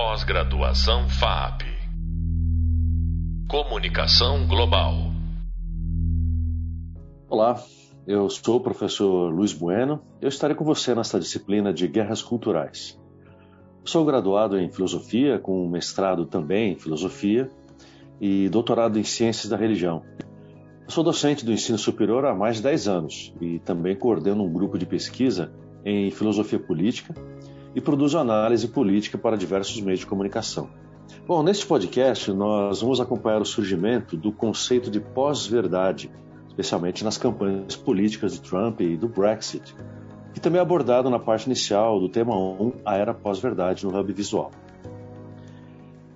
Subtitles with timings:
[0.00, 1.62] Pós-graduação FAP.
[3.48, 4.94] Comunicação Global.
[7.28, 7.60] Olá,
[8.06, 10.00] eu sou o professor Luiz Bueno.
[10.22, 12.96] Eu estarei com você nesta disciplina de Guerras Culturais.
[13.84, 17.50] Sou graduado em Filosofia, com mestrado também em Filosofia
[18.20, 20.04] e doutorado em Ciências da Religião.
[20.86, 24.78] Sou docente do ensino superior há mais de 10 anos e também coordeno um grupo
[24.78, 25.52] de pesquisa
[25.84, 27.12] em Filosofia Política
[27.78, 30.68] e produzo análise política para diversos meios de comunicação.
[31.28, 36.10] Bom, neste podcast nós vamos acompanhar o surgimento do conceito de pós-verdade,
[36.48, 39.76] especialmente nas campanhas políticas de Trump e do Brexit,
[40.34, 44.12] que também é abordado na parte inicial do tema 1, a era pós-verdade no Hub
[44.12, 44.50] Visual.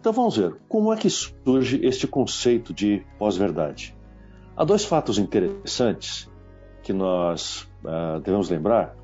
[0.01, 3.97] Então vamos ver como é que surge este conceito de pós-verdade.
[4.57, 6.29] Há dois fatos interessantes
[6.83, 8.97] que nós uh, devemos lembrar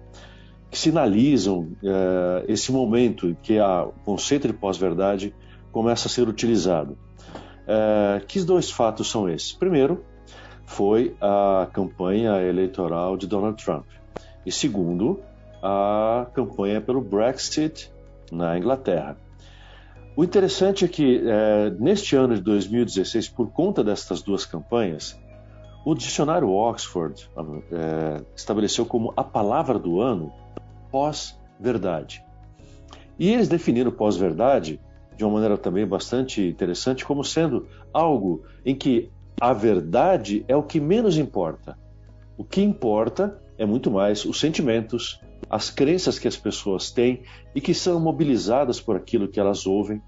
[0.70, 5.34] que sinalizam uh, esse momento em que a, o conceito de pós-verdade
[5.72, 6.98] começa a ser utilizado.
[7.64, 9.52] Uh, que dois fatos são esses?
[9.52, 10.04] Primeiro,
[10.66, 13.86] foi a campanha eleitoral de Donald Trump.
[14.44, 15.20] E segundo,
[15.62, 17.90] a campanha pelo Brexit
[18.30, 19.16] na Inglaterra.
[20.16, 25.16] O interessante é que, é, neste ano de 2016, por conta destas duas campanhas,
[25.84, 27.30] o dicionário Oxford
[27.70, 30.32] é, estabeleceu como a palavra do ano
[30.90, 32.24] pós-verdade.
[33.18, 34.80] E eles definiram pós-verdade
[35.16, 40.62] de uma maneira também bastante interessante como sendo algo em que a verdade é o
[40.62, 41.76] que menos importa.
[42.36, 47.22] O que importa é muito mais os sentimentos, as crenças que as pessoas têm
[47.54, 50.00] e que são mobilizadas por aquilo que elas ouvem.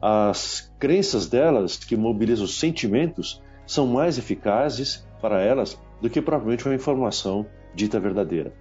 [0.00, 6.66] As crenças delas que mobilizam os sentimentos são mais eficazes para elas do que propriamente
[6.66, 8.52] uma informação dita verdadeira.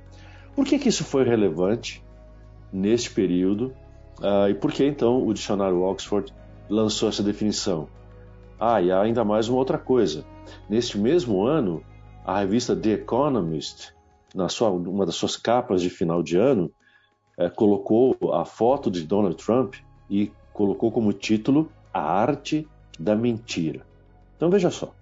[0.56, 2.04] Por que, que isso foi relevante
[2.72, 3.74] neste período
[4.20, 6.34] uh, e por que então o dicionário Oxford
[6.70, 7.88] lançou essa definição?
[8.60, 10.24] Ah, e há ainda mais uma outra coisa.
[10.70, 11.84] Neste mesmo ano,
[12.24, 13.94] a revista The Economist,
[14.36, 16.72] na sua, uma das suas capas de final de ano,
[17.38, 19.76] eh, colocou a foto de Donald Trump
[20.10, 22.68] e colocou como título A Arte
[23.00, 23.86] da Mentira.
[24.38, 24.94] Então veja só.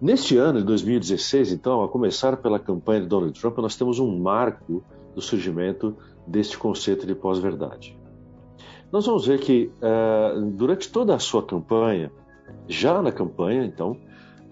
[0.00, 4.18] Neste ano de 2016, então, a começar pela campanha de Donald Trump, nós temos um
[4.18, 4.84] marco
[5.14, 5.96] do surgimento
[6.26, 7.98] deste conceito de pós-verdade.
[8.92, 12.12] Nós vamos ver que uh, durante toda a sua campanha,
[12.68, 13.96] já na campanha, então,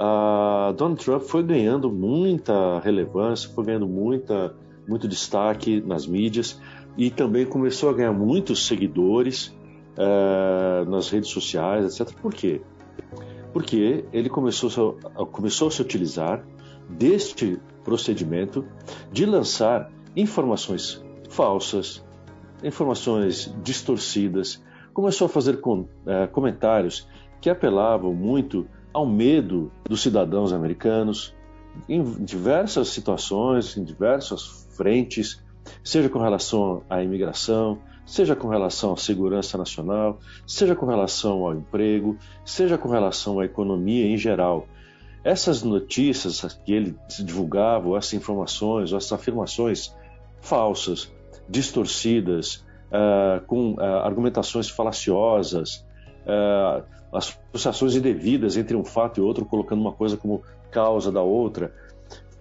[0.00, 4.54] uh, Donald Trump foi ganhando muita relevância, foi ganhando muita,
[4.88, 6.58] muito destaque nas mídias
[6.96, 9.48] e também começou a ganhar muitos seguidores
[9.98, 12.14] uh, nas redes sociais, etc.
[12.16, 12.62] Por quê?
[13.54, 14.98] Porque ele começou,
[15.30, 16.44] começou a se utilizar
[16.90, 18.66] deste procedimento
[19.12, 22.04] de lançar informações falsas,
[22.64, 24.60] informações distorcidas,
[24.92, 27.08] começou a fazer com, é, comentários
[27.40, 31.32] que apelavam muito ao medo dos cidadãos americanos
[31.88, 35.40] em diversas situações, em diversas frentes,
[35.82, 41.54] seja com relação à imigração, seja com relação à segurança nacional, seja com relação ao
[41.54, 44.66] emprego, seja com relação à economia em geral.
[45.22, 49.94] Essas notícias que ele divulgava, essas informações, essas afirmações
[50.40, 51.10] falsas,
[51.48, 55.84] distorcidas, uh, com uh, argumentações falaciosas,
[56.26, 56.84] uh,
[57.52, 61.72] associações indevidas entre um fato e outro, colocando uma coisa como causa da outra,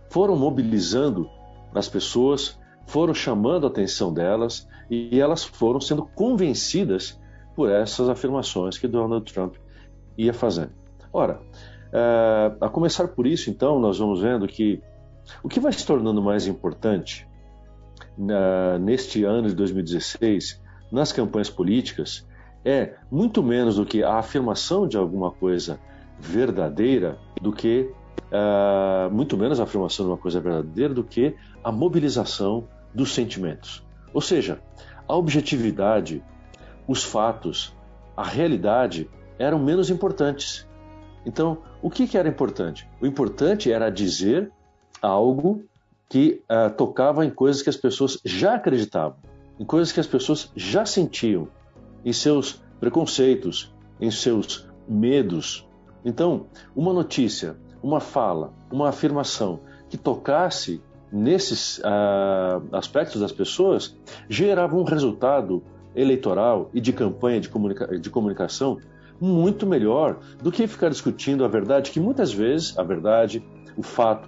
[0.09, 1.29] foram mobilizando
[1.73, 7.19] as pessoas foram chamando a atenção delas e elas foram sendo convencidas
[7.55, 9.55] por essas afirmações que Donald Trump
[10.17, 10.71] ia fazendo.
[11.11, 11.41] Ora,
[11.91, 14.81] é, a começar por isso, então, nós vamos vendo que
[15.43, 17.27] o que vai se tornando mais importante
[18.79, 20.61] neste ano de 2016
[20.91, 22.27] nas campanhas políticas
[22.63, 25.79] é muito menos do que a afirmação de alguma coisa
[26.19, 27.89] verdadeira do que
[28.31, 33.83] uh, muito menos a afirmação de uma coisa verdadeira do que a mobilização dos sentimentos.
[34.13, 34.59] Ou seja,
[35.07, 36.23] a objetividade,
[36.87, 37.75] os fatos,
[38.15, 39.09] a realidade
[39.39, 40.67] eram menos importantes.
[41.25, 42.87] Então, o que, que era importante?
[43.01, 44.51] O importante era dizer
[45.01, 45.63] algo
[46.09, 49.17] que uh, tocava em coisas que as pessoas já acreditavam,
[49.59, 51.47] em coisas que as pessoas já sentiam,
[52.05, 55.67] em seus preconceitos, em seus medos.
[56.03, 59.59] Então, uma notícia, uma fala, uma afirmação
[59.89, 60.81] que tocasse
[61.13, 63.95] nesses uh, aspectos das pessoas
[64.27, 65.63] gerava um resultado
[65.95, 68.79] eleitoral e de campanha de, comunica de comunicação
[69.21, 73.45] muito melhor do que ficar discutindo a verdade, que muitas vezes a verdade,
[73.77, 74.27] o fato,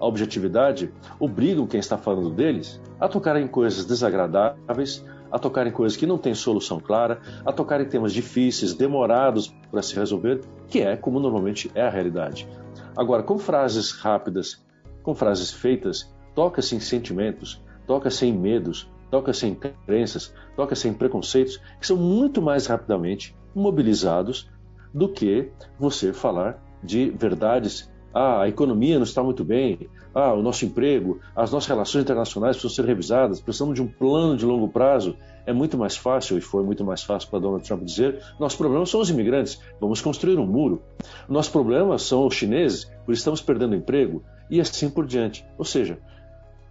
[0.00, 5.70] a objetividade obrigam quem está falando deles a tocar em coisas desagradáveis, a tocar em
[5.70, 10.40] coisas que não têm solução clara, a tocar em temas difíceis, demorados para se resolver,
[10.66, 12.48] que é como normalmente é a realidade.
[12.96, 14.62] Agora, com frases rápidas,
[15.02, 21.60] com frases feitas, toca-se em sentimentos, toca-se em medos, toca-se em crenças, toca-se em preconceitos
[21.78, 24.50] que são muito mais rapidamente mobilizados
[24.92, 27.90] do que você falar de verdades.
[28.14, 29.88] Ah, a economia não está muito bem.
[30.14, 33.40] Ah, o nosso emprego, as nossas relações internacionais precisam ser revisadas.
[33.40, 35.16] Precisamos de um plano de longo prazo.
[35.46, 38.90] É muito mais fácil, e foi muito mais fácil para Donald Trump dizer: nossos problemas
[38.90, 40.82] são os imigrantes, vamos construir um muro.
[41.28, 45.44] Nossos problemas são os chineses, por estamos perdendo emprego, e assim por diante.
[45.58, 45.98] Ou seja,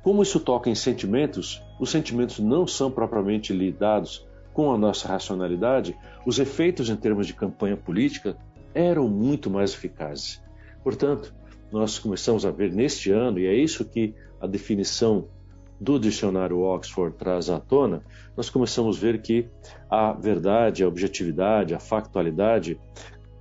[0.03, 5.95] como isso toca em sentimentos, os sentimentos não são propriamente lidados com a nossa racionalidade,
[6.25, 8.37] os efeitos em termos de campanha política
[8.73, 10.41] eram muito mais eficazes.
[10.83, 11.33] Portanto,
[11.71, 15.27] nós começamos a ver neste ano, e é isso que a definição
[15.79, 18.03] do dicionário Oxford traz à tona,
[18.35, 19.47] nós começamos a ver que
[19.89, 22.79] a verdade, a objetividade, a factualidade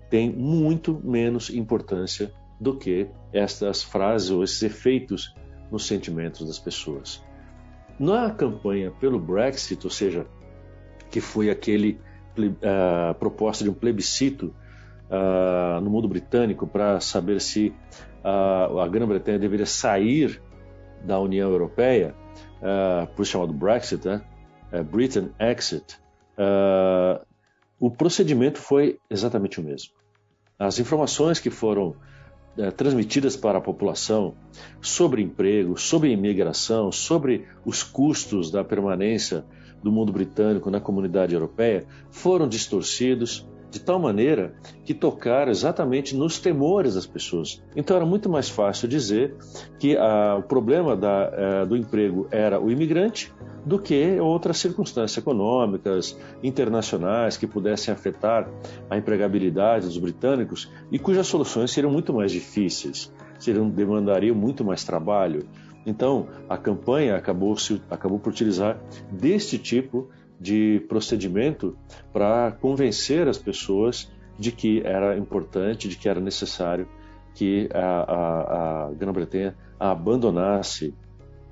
[0.09, 5.35] tem muito menos importância do que estas frases ou esses efeitos
[5.71, 7.23] nos sentimentos das pessoas.
[7.99, 10.27] Na campanha pelo Brexit, ou seja,
[11.11, 12.01] que foi aquele
[12.39, 14.55] uh, proposta de um plebiscito
[15.11, 17.75] uh, no mundo britânico para saber se
[18.25, 20.41] uh, a Grã-Bretanha deveria sair
[21.05, 22.15] da União Europeia,
[23.17, 24.23] por chamado Brexit, né?
[24.71, 25.99] Uh, Britain Exit,
[27.79, 29.95] o procedimento foi exatamente o mesmo.
[30.59, 31.97] As informações que foram
[32.77, 34.35] transmitidas para a população
[34.81, 39.45] sobre emprego, sobre imigração, sobre os custos da permanência
[39.83, 44.53] do mundo britânico na comunidade europeia foram distorcidos, de tal maneira
[44.85, 47.63] que tocaram exatamente nos temores das pessoas.
[47.77, 49.37] Então era muito mais fácil dizer
[49.79, 53.33] que ah, o problema da, eh, do emprego era o imigrante
[53.65, 58.49] do que outras circunstâncias econômicas, internacionais que pudessem afetar
[58.89, 64.85] a empregabilidade dos britânicos e cujas soluções seriam muito mais difíceis, seriam, demandariam muito mais
[64.85, 65.47] trabalho.
[65.85, 68.79] Então, a campanha acabou, se, acabou por utilizar
[69.11, 70.09] deste tipo
[70.39, 71.77] de procedimento
[72.13, 76.89] para convencer as pessoas de que era importante, de que era necessário
[77.35, 80.95] que a, a, a Grã-Bretanha abandonasse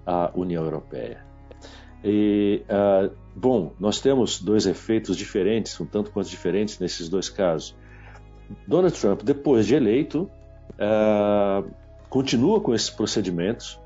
[0.07, 1.28] a União Europeia.
[2.05, 7.75] E, uh, bom, nós temos dois efeitos diferentes, um tanto quanto diferentes nesses dois casos.
[8.67, 10.31] Donald Trump, depois de eleito,
[10.75, 11.69] uh,
[12.09, 13.79] continua com esses procedimentos,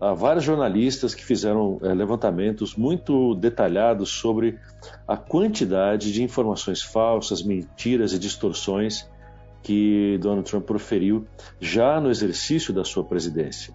[0.00, 4.58] há vários jornalistas que fizeram é, levantamentos muito detalhados sobre
[5.06, 9.08] a quantidade de informações falsas, mentiras e distorções
[9.62, 11.26] que Donald Trump proferiu
[11.60, 13.74] já no exercício da sua presidência.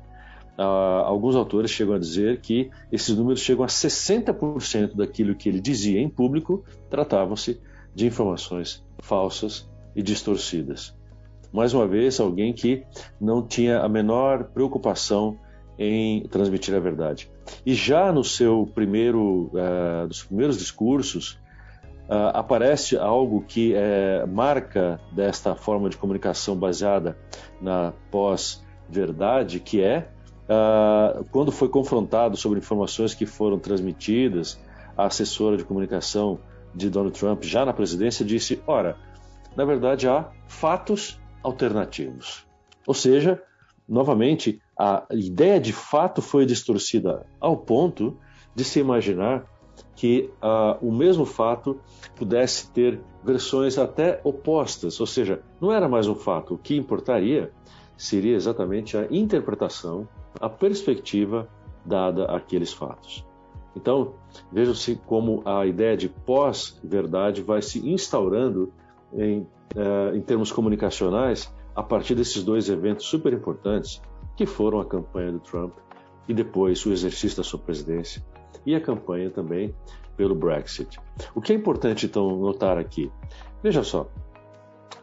[0.62, 5.60] Ah, alguns autores chegam a dizer que esses números chegam a 60% daquilo que ele
[5.60, 7.60] dizia em público tratavam-se
[7.96, 10.96] de informações falsas e distorcidas.
[11.52, 12.84] Mais uma vez, alguém que
[13.20, 15.38] não tinha a menor preocupação
[15.80, 17.30] em transmitir a verdade.
[17.66, 21.40] E já no seu primeiro, uh, dos primeiros discursos,
[22.08, 27.18] uh, aparece algo que é, marca desta forma de comunicação baseada
[27.60, 30.08] na pós-verdade, que é
[30.50, 34.60] uh, quando foi confrontado sobre informações que foram transmitidas,
[34.98, 36.40] a assessora de comunicação
[36.74, 38.98] de Donald Trump, já na presidência, disse: ora,
[39.56, 42.46] na verdade há fatos alternativos.
[42.88, 43.42] Ou seja,
[43.88, 48.18] novamente, a ideia de fato foi distorcida ao ponto
[48.56, 49.46] de se imaginar
[49.96, 51.80] que uh, o mesmo fato
[52.16, 56.56] pudesse ter versões até opostas, ou seja, não era mais um fato.
[56.56, 57.52] O que importaria
[57.98, 60.08] seria exatamente a interpretação,
[60.40, 61.48] a perspectiva
[61.86, 63.26] dada àqueles fatos.
[63.76, 64.16] Então,
[64.52, 68.72] vejam-se como a ideia de pós-verdade vai se instaurando
[69.14, 69.42] em,
[69.76, 74.02] uh, em termos comunicacionais a partir desses dois eventos super importantes
[74.36, 75.74] que foram a campanha do Trump
[76.28, 78.24] e depois o exercício da sua presidência
[78.66, 79.74] e a campanha também
[80.18, 81.00] pelo Brexit.
[81.34, 83.12] O que é importante então notar aqui?
[83.64, 84.08] Veja só,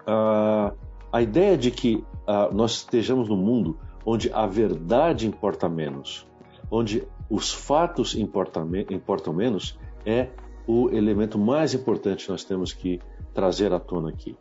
[0.06, 0.72] a,
[1.12, 3.78] a ideia de que a, nós estejamos num mundo
[4.10, 6.26] onde a verdade importa menos,
[6.70, 10.30] onde os fatos importam, importam menos, é
[10.66, 12.98] o elemento mais importante que nós temos que
[13.34, 14.34] trazer à tona aqui.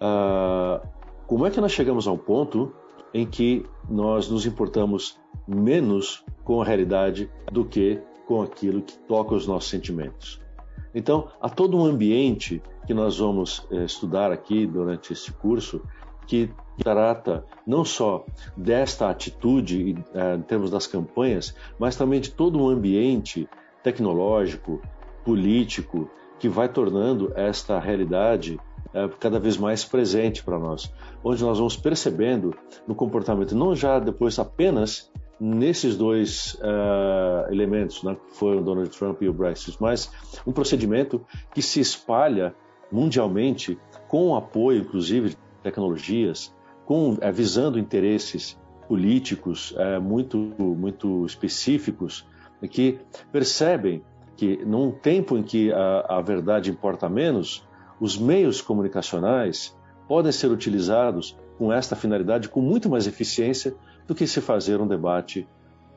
[0.00, 0.88] Uh,
[1.26, 2.72] como é que nós chegamos a um ponto
[3.12, 9.34] em que nós nos importamos menos com a realidade do que com aquilo que toca
[9.34, 10.40] os nossos sentimentos?
[10.94, 15.82] Então, há todo um ambiente que nós vamos é, estudar aqui durante este curso
[16.26, 18.24] que trata não só
[18.56, 23.48] desta atitude é, em termos das campanhas, mas também de todo um ambiente
[23.82, 24.80] tecnológico,
[25.24, 28.58] político, que vai tornando esta realidade
[28.94, 32.54] é, cada vez mais presente para nós, onde nós vamos percebendo
[32.86, 38.90] no comportamento, não já depois apenas nesses dois uh, elementos, né, que foram o Donald
[38.90, 40.12] Trump e o Brexit, mas
[40.46, 41.20] um procedimento
[41.52, 42.54] que se espalha
[42.92, 43.76] mundialmente
[44.06, 46.54] com o apoio, inclusive, tecnologias,
[46.84, 52.26] com, é, visando interesses políticos é, muito, muito específicos,
[52.70, 52.98] que
[53.30, 54.02] percebem
[54.36, 57.66] que num tempo em que a, a verdade importa menos,
[58.00, 59.76] os meios comunicacionais
[60.08, 63.74] podem ser utilizados com esta finalidade com muito mais eficiência
[64.06, 65.46] do que se fazer um debate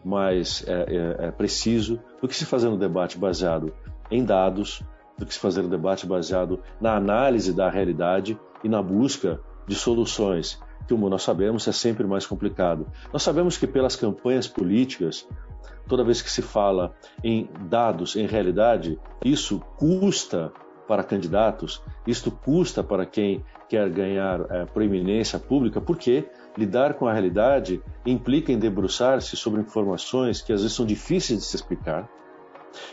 [0.04, 3.74] mais é, é, é, preciso, do que se fazer um debate baseado
[4.12, 4.84] em dados,
[5.18, 9.76] do que se fazer um debate baseado na análise da realidade e na busca de
[9.76, 12.88] soluções, que, como nós sabemos, é sempre mais complicado.
[13.12, 15.28] Nós sabemos que pelas campanhas políticas,
[15.88, 20.52] toda vez que se fala em dados, em realidade, isso custa
[20.88, 27.14] para candidatos, isto custa para quem quer ganhar é, proeminência pública, porque lidar com a
[27.14, 32.08] realidade implica em debruçar-se sobre informações que às vezes são difíceis de se explicar,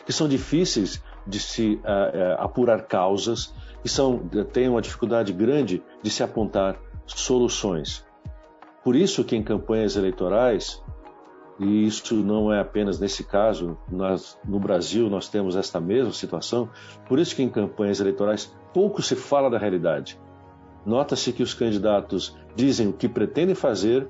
[0.07, 4.19] que são difíceis de se uh, uh, apurar causas, que são,
[4.53, 8.07] têm uma dificuldade grande de se apontar soluções.
[8.83, 10.83] Por isso que em campanhas eleitorais
[11.59, 16.69] e isso não é apenas nesse caso, nós, no Brasil nós temos esta mesma situação,
[17.07, 20.19] por isso que em campanhas eleitorais pouco se fala da realidade.
[20.85, 24.09] Nota-se que os candidatos dizem o que pretendem fazer,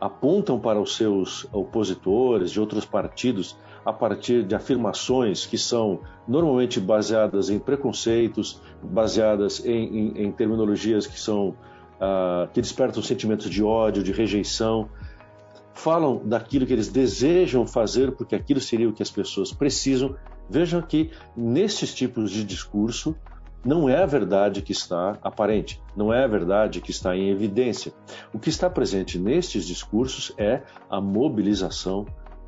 [0.00, 6.80] apontam para os seus opositores de outros partidos a partir de afirmações que são normalmente
[6.80, 13.62] baseadas em preconceitos, baseadas em, em, em terminologias que são uh, que despertam sentimentos de
[13.62, 14.88] ódio, de rejeição
[15.80, 20.14] falam daquilo que eles desejam fazer, porque aquilo seria o que as pessoas precisam.
[20.48, 23.16] Vejam que nesses tipos de discurso
[23.64, 27.92] não é a verdade que está aparente, não é a verdade que está em evidência.
[28.32, 32.06] O que está presente nestes discursos é a mobilização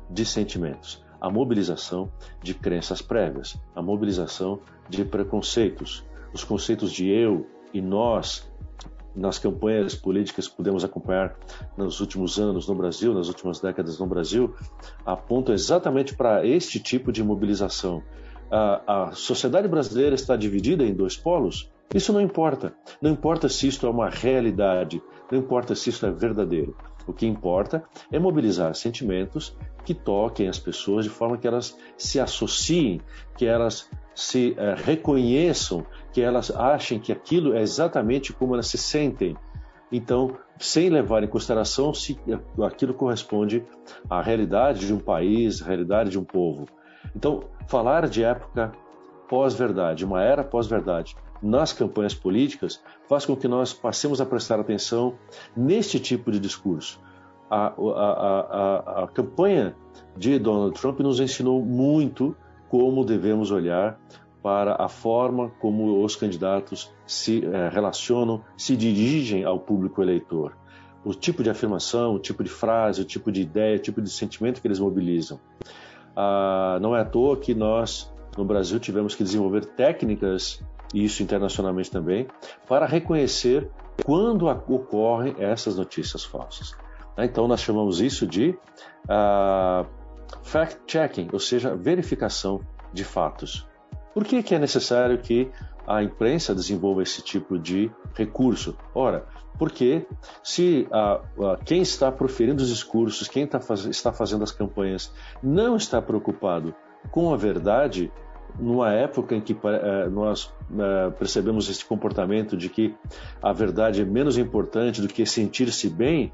[0.09, 6.03] de sentimentos, a mobilização de crenças prévias, a mobilização de preconceitos,
[6.33, 8.51] os conceitos de eu e nós,
[9.15, 11.35] nas campanhas políticas que pudemos acompanhar
[11.77, 14.55] nos últimos anos no Brasil, nas últimas décadas no Brasil,
[15.05, 18.01] apontam exatamente para este tipo de mobilização.
[18.55, 21.71] A, a sociedade brasileira está dividida em dois polos?
[21.91, 22.71] Isso não importa.
[23.01, 26.77] Não importa se isto é uma realidade, não importa se isso é verdadeiro.
[27.07, 32.19] O que importa é mobilizar sentimentos que toquem as pessoas de forma que elas se
[32.19, 33.01] associem,
[33.35, 38.77] que elas se é, reconheçam, que elas achem que aquilo é exatamente como elas se
[38.77, 39.35] sentem.
[39.91, 42.19] Então, sem levar em consideração se
[42.63, 43.65] aquilo corresponde
[44.07, 46.67] à realidade de um país, à realidade de um povo.
[47.15, 48.73] Então, falar de época
[49.27, 55.15] pós-verdade, uma era pós-verdade, nas campanhas políticas, faz com que nós passemos a prestar atenção
[55.55, 56.99] neste tipo de discurso.
[57.49, 59.75] A, a, a, a campanha
[60.15, 62.35] de Donald Trump nos ensinou muito
[62.69, 63.99] como devemos olhar
[64.41, 70.57] para a forma como os candidatos se eh, relacionam, se dirigem ao público eleitor.
[71.05, 74.09] O tipo de afirmação, o tipo de frase, o tipo de ideia, o tipo de
[74.09, 75.39] sentimento que eles mobilizam.
[76.15, 81.23] Ah, não é à toa que nós, no Brasil, tivemos que desenvolver técnicas, e isso
[81.23, 82.27] internacionalmente também,
[82.67, 83.69] para reconhecer
[84.05, 86.75] quando ocorrem essas notícias falsas.
[87.17, 88.57] Então, nós chamamos isso de
[89.07, 89.85] ah,
[90.43, 93.67] fact-checking, ou seja, verificação de fatos.
[94.13, 95.49] Por que, que é necessário que
[95.87, 98.77] a imprensa desenvolva esse tipo de recurso?
[98.93, 99.25] Ora,
[99.57, 100.05] porque
[100.43, 100.87] se
[101.65, 106.73] quem está proferindo os discursos, quem tá faz, está fazendo as campanhas, não está preocupado
[107.11, 108.11] com a verdade,
[108.59, 112.95] numa época em que eh, nós eh, percebemos esse comportamento de que
[113.41, 116.31] a verdade é menos importante do que sentir-se bem,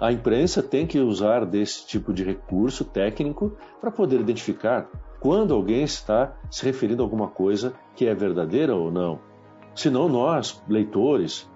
[0.00, 4.88] a imprensa tem que usar desse tipo de recurso técnico para poder identificar
[5.20, 9.20] quando alguém está se referindo a alguma coisa que é verdadeira ou não.
[9.74, 11.48] Senão nós, leitores,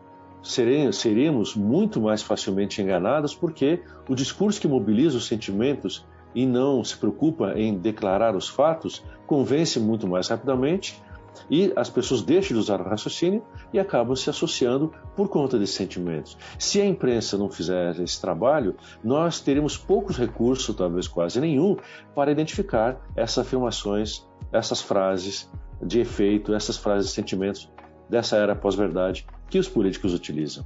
[0.43, 6.97] seríamos muito mais facilmente enganados porque o discurso que mobiliza os sentimentos e não se
[6.97, 11.03] preocupa em declarar os fatos convence muito mais rapidamente
[11.51, 15.75] e as pessoas deixam de usar o raciocínio e acabam se associando por conta desses
[15.75, 16.37] sentimentos.
[16.59, 18.75] Se a imprensa não fizer esse trabalho,
[19.05, 21.77] nós teríamos poucos recursos, talvez quase nenhum,
[22.15, 25.51] para identificar essas afirmações, essas frases
[25.83, 27.71] de efeito, essas frases de sentimentos
[28.09, 30.65] dessa era pós-verdade que os políticos utilizam.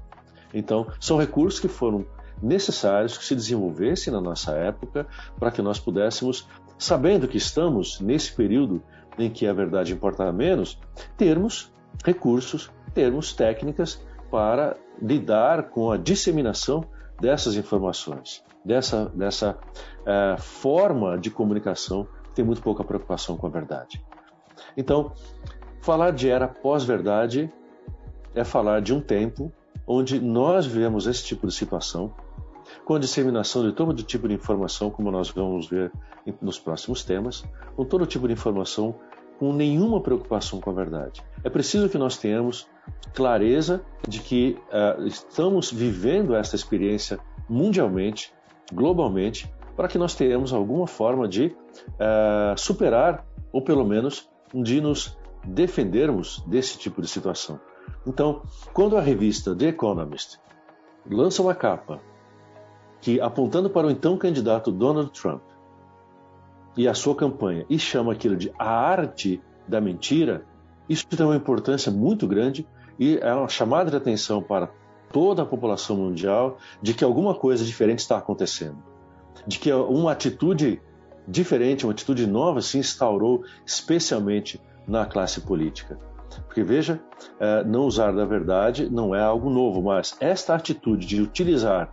[0.53, 2.05] Então, são recursos que foram
[2.43, 5.07] necessários que se desenvolvessem na nossa época
[5.39, 8.83] para que nós pudéssemos sabendo que estamos nesse período
[9.19, 10.81] em que a verdade importa menos,
[11.17, 11.71] termos
[12.05, 16.85] recursos, termos técnicas para lidar com a disseminação
[17.21, 19.59] dessas informações, dessa, dessa
[20.01, 24.03] uh, forma de comunicação que tem muito pouca preocupação com a verdade.
[24.77, 25.13] Então,
[25.83, 27.53] falar de era pós-verdade
[28.35, 29.53] é falar de um tempo
[29.87, 32.15] onde nós vivemos esse tipo de situação,
[32.85, 35.91] com a disseminação de todo tipo de informação, como nós vamos ver
[36.41, 37.45] nos próximos temas,
[37.75, 38.95] com todo tipo de informação,
[39.39, 41.23] com nenhuma preocupação com a verdade.
[41.43, 42.69] É preciso que nós tenhamos
[43.15, 47.19] clareza de que uh, estamos vivendo esta experiência
[47.49, 48.33] mundialmente,
[48.73, 55.17] globalmente, para que nós tenhamos alguma forma de uh, superar, ou pelo menos de nos
[55.45, 57.59] defendermos desse tipo de situação.
[58.07, 60.39] Então, quando a revista The Economist
[61.09, 62.01] lança uma capa
[63.01, 65.43] que apontando para o então candidato Donald Trump
[66.77, 70.45] e a sua campanha e chama aquilo de a arte da mentira,
[70.89, 72.67] isso tem uma importância muito grande
[72.99, 74.69] e é uma chamada de atenção para
[75.13, 78.79] toda a população mundial de que alguma coisa diferente está acontecendo,
[79.47, 80.81] de que uma atitude
[81.27, 85.99] diferente, uma atitude nova se instaurou especialmente na classe política.
[86.61, 87.00] Porque veja,
[87.38, 91.90] é, não usar da verdade não é algo novo, mas esta atitude de utilizar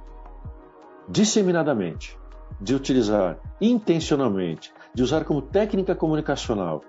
[1.07, 2.17] disseminadamente,
[2.59, 6.81] de utilizar intencionalmente, de usar como técnica comunicacional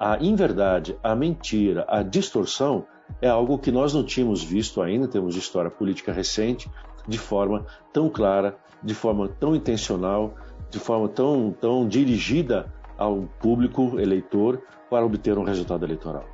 [0.00, 2.84] a inverdade, a mentira, a distorção,
[3.20, 6.68] é algo que nós não tínhamos visto ainda, temos história política recente,
[7.06, 10.34] de forma tão clara, de forma tão intencional,
[10.68, 14.60] de forma tão, tão dirigida ao público eleitor
[14.90, 16.31] para obter um resultado eleitoral.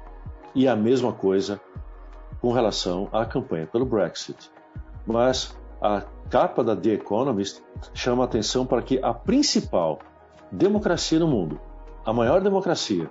[0.54, 1.60] E a mesma coisa
[2.40, 4.50] com relação à campanha pelo Brexit.
[5.06, 7.62] Mas a capa da The Economist
[7.94, 9.98] chama a atenção para que a principal
[10.50, 11.60] democracia no mundo,
[12.04, 13.10] a maior democracia,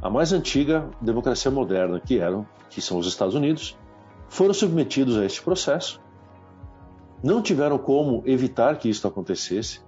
[0.00, 3.76] a mais antiga democracia moderna, que eram, que são os Estados Unidos,
[4.28, 6.00] foram submetidos a este processo,
[7.22, 9.80] não tiveram como evitar que isso acontecesse,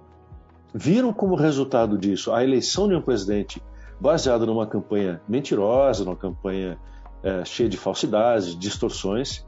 [0.73, 3.61] viram como resultado disso a eleição de um presidente
[4.03, 6.77] baseado numa campanha mentirosa, numa campanha
[7.23, 9.45] é, cheia de falsidades, distorções,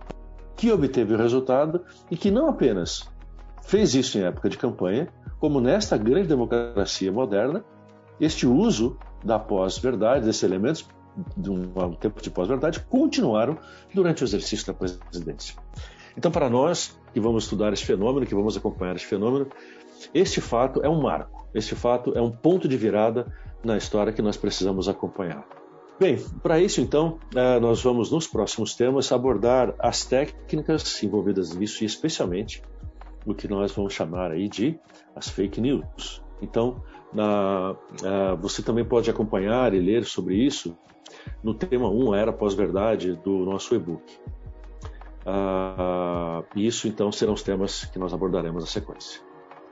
[0.56, 3.06] que obteve o resultado e que não apenas
[3.64, 5.10] fez isso em época de campanha,
[5.42, 7.66] como nesta grande democracia moderna,
[8.18, 10.88] este uso da pós-verdade, desses elementos
[11.36, 13.58] de um tempo de pós-verdade, continuaram
[13.94, 15.54] durante o exercício da presidência.
[16.18, 19.48] Então, para nós que vamos estudar esse fenômeno, que vamos acompanhar esse fenômeno,
[20.14, 23.28] este fato é um marco, este fato é um ponto de virada
[23.66, 25.46] na história que nós precisamos acompanhar.
[26.00, 31.84] Bem, para isso então, eh, nós vamos nos próximos temas abordar as técnicas envolvidas nisso
[31.84, 32.62] e especialmente
[33.26, 34.78] o que nós vamos chamar aí de
[35.16, 36.22] as fake news.
[36.42, 40.78] Então, na, eh, você também pode acompanhar e ler sobre isso
[41.42, 44.04] no tema 1, a Era Pós-Verdade, do nosso e-book.
[45.26, 49.22] Uh, isso então serão os temas que nós abordaremos na sequência.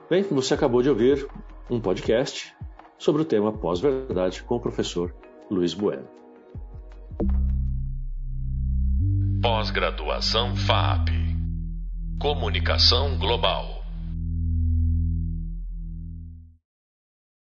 [0.09, 1.27] Bem, você acabou de ouvir
[1.69, 2.55] um podcast
[2.97, 5.13] sobre o tema pós-verdade com o professor
[5.49, 6.07] Luiz Bueno.
[9.41, 11.09] Pós-graduação FAP
[12.19, 13.82] Comunicação Global.